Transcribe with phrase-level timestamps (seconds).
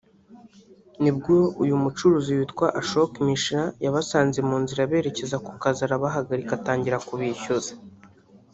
[1.01, 7.73] nibwo uyu mucuruzi witwa Ashok Mishra yabasanze mu nzira berekeza ku kazi arabahagarika atangira kubishyuza